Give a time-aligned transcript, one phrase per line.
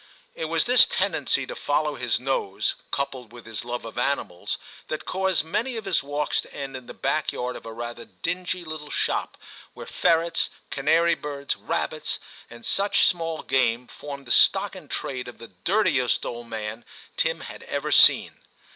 [0.33, 5.05] It was this tendency to follow his nose, coupled with his love of animals, that
[5.05, 7.83] caused many of his walks to end in the back yard of r TIM loi
[7.83, 9.37] a rather dingy little shop
[9.75, 12.17] where ferrets, canary birds, rabbits,
[12.49, 16.83] and such small game, formed the stock in trade of the dirtiest old man
[17.15, 18.41] Tim had ever seen.